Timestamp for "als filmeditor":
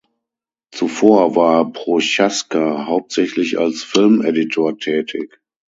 3.59-4.75